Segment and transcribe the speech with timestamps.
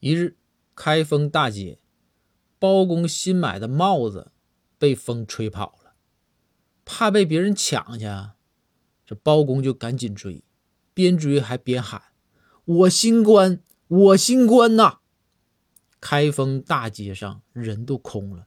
[0.00, 0.36] 一日，
[0.76, 1.80] 开封大街，
[2.58, 4.30] 包公新买的帽子
[4.78, 5.94] 被风吹跑了，
[6.84, 8.06] 怕被别人抢去，
[9.04, 10.44] 这包公就赶紧追，
[10.94, 12.00] 边追还边喊
[12.64, 15.00] ：“我新官，我新官呐！”
[16.00, 18.46] 开封大街上人都空了，